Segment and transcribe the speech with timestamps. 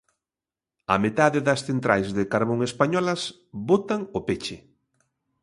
[0.93, 3.21] A metade das centrais de carbón españolas
[3.69, 4.57] botan o peche.